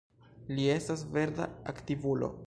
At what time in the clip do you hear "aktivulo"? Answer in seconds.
1.73-2.31